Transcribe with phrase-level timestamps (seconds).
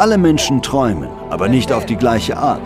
[0.00, 2.62] Alle Menschen träumen, aber nicht auf die gleiche Art.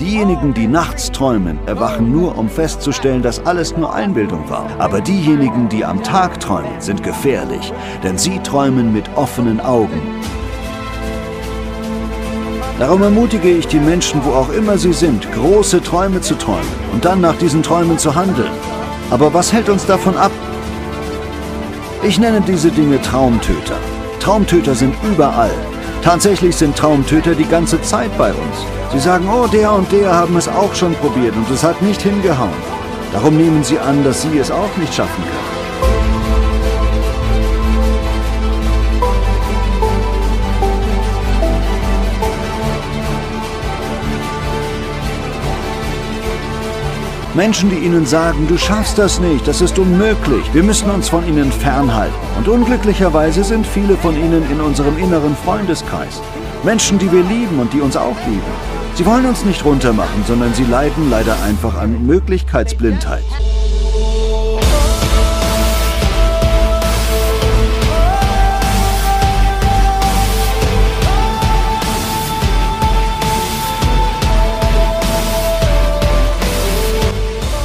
[0.00, 4.64] Diejenigen, die nachts träumen, erwachen nur, um festzustellen, dass alles nur Einbildung war.
[4.78, 7.70] Aber diejenigen, die am Tag träumen, sind gefährlich,
[8.02, 10.00] denn sie träumen mit offenen Augen.
[12.78, 16.64] Darum ermutige ich die Menschen, wo auch immer sie sind, große Träume zu träumen
[16.94, 18.52] und dann nach diesen Träumen zu handeln.
[19.10, 20.32] Aber was hält uns davon ab?
[22.02, 23.76] Ich nenne diese Dinge Traumtöter.
[24.20, 25.50] Traumtöter sind überall.
[26.02, 28.66] Tatsächlich sind Traumtöter die ganze Zeit bei uns.
[28.92, 32.02] Sie sagen, oh, der und der haben es auch schon probiert und es hat nicht
[32.02, 32.50] hingehauen.
[33.12, 35.55] Darum nehmen sie an, dass sie es auch nicht schaffen können.
[47.36, 51.28] Menschen, die ihnen sagen, du schaffst das nicht, das ist unmöglich, wir müssen uns von
[51.28, 52.14] ihnen fernhalten.
[52.38, 56.22] Und unglücklicherweise sind viele von ihnen in unserem inneren Freundeskreis.
[56.64, 58.40] Menschen, die wir lieben und die uns auch lieben.
[58.94, 63.22] Sie wollen uns nicht runtermachen, sondern sie leiden leider einfach an Möglichkeitsblindheit.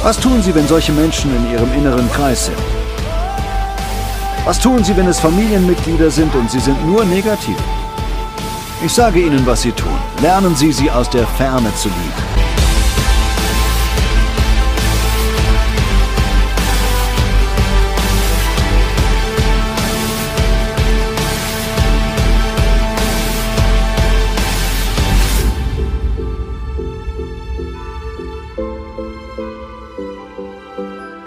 [0.02, 2.58] Was tun Sie, wenn solche Menschen in Ihrem inneren Kreis sind?
[4.44, 7.56] Was tun Sie, wenn es Familienmitglieder sind und Sie sind nur negativ?
[8.84, 9.96] Ich sage Ihnen, was Sie tun.
[10.20, 12.31] Lernen Sie, sie aus der Ferne zu lieben.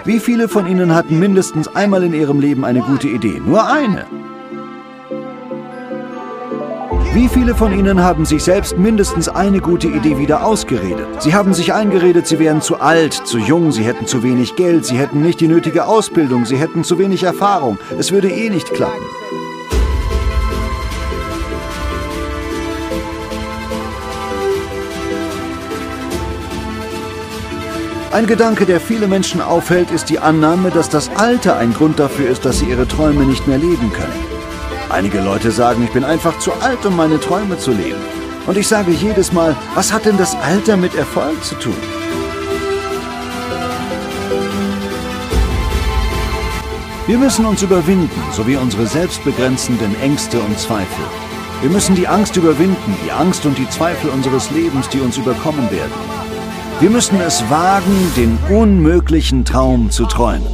[0.05, 3.41] Wie viele von Ihnen hatten mindestens einmal in Ihrem Leben eine gute Idee?
[3.43, 4.05] Nur eine.
[7.15, 11.07] Wie viele von Ihnen haben sich selbst mindestens eine gute Idee wieder ausgeredet?
[11.23, 14.85] Sie haben sich eingeredet, Sie wären zu alt, zu jung, Sie hätten zu wenig Geld,
[14.85, 17.79] Sie hätten nicht die nötige Ausbildung, Sie hätten zu wenig Erfahrung.
[17.97, 19.01] Es würde eh nicht klappen.
[28.15, 32.29] Ein Gedanke, der viele Menschen aufhält, ist die Annahme, dass das Alter ein Grund dafür
[32.29, 34.13] ist, dass sie ihre Träume nicht mehr leben können.
[34.89, 37.99] Einige Leute sagen, ich bin einfach zu alt, um meine Träume zu leben.
[38.47, 41.75] Und ich sage jedes Mal, was hat denn das Alter mit Erfolg zu tun?
[47.07, 51.05] Wir müssen uns überwinden, sowie unsere selbstbegrenzenden Ängste und Zweifel.
[51.59, 55.69] Wir müssen die Angst überwinden, die Angst und die Zweifel unseres Lebens, die uns überkommen
[55.69, 55.91] werden.
[56.81, 60.45] Wir müssen es wagen, den unmöglichen Traum zu träumen.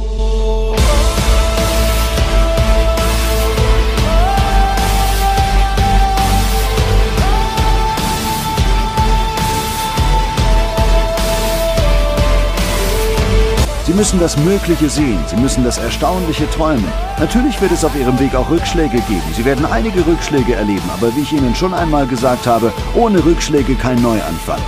[13.84, 16.86] Sie müssen das Mögliche sehen, Sie müssen das Erstaunliche träumen.
[17.18, 19.34] Natürlich wird es auf Ihrem Weg auch Rückschläge geben.
[19.36, 23.74] Sie werden einige Rückschläge erleben, aber wie ich Ihnen schon einmal gesagt habe, ohne Rückschläge
[23.74, 24.60] kein Neuanfang.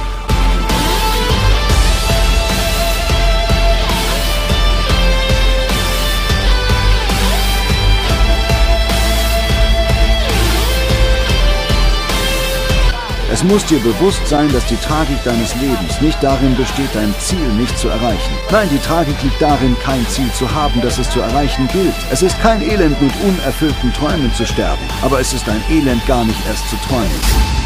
[13.35, 17.49] Es muss dir bewusst sein, dass die Tragik deines Lebens nicht darin besteht, dein Ziel
[17.59, 18.33] nicht zu erreichen.
[18.53, 21.97] Nein, die Tragik liegt darin, kein Ziel zu haben, das es zu erreichen gilt.
[22.13, 26.25] Es ist kein Elend, mit unerfüllten Träumen zu sterben, aber es ist ein Elend, gar
[26.25, 27.64] nicht erst zu träumen.